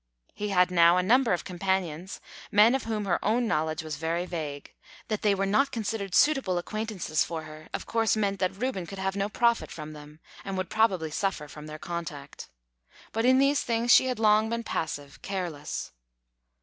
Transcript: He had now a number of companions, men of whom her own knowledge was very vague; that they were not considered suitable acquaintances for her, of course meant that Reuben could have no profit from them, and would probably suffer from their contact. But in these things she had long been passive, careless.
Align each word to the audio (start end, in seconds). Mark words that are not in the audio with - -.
He 0.33 0.49
had 0.49 0.71
now 0.71 0.97
a 0.97 1.03
number 1.03 1.31
of 1.31 1.43
companions, 1.45 2.21
men 2.51 2.73
of 2.73 2.85
whom 2.85 3.05
her 3.05 3.23
own 3.23 3.47
knowledge 3.47 3.83
was 3.83 3.97
very 3.97 4.25
vague; 4.25 4.73
that 5.09 5.21
they 5.21 5.35
were 5.35 5.45
not 5.45 5.69
considered 5.71 6.15
suitable 6.15 6.57
acquaintances 6.57 7.23
for 7.23 7.43
her, 7.43 7.69
of 7.71 7.85
course 7.85 8.17
meant 8.17 8.39
that 8.39 8.57
Reuben 8.59 8.87
could 8.87 8.97
have 8.97 9.15
no 9.15 9.29
profit 9.29 9.69
from 9.69 9.93
them, 9.93 10.19
and 10.43 10.57
would 10.57 10.71
probably 10.71 11.11
suffer 11.11 11.47
from 11.47 11.67
their 11.67 11.77
contact. 11.77 12.49
But 13.11 13.25
in 13.25 13.37
these 13.37 13.61
things 13.61 13.93
she 13.93 14.07
had 14.07 14.17
long 14.17 14.49
been 14.49 14.63
passive, 14.63 15.21
careless. 15.21 15.91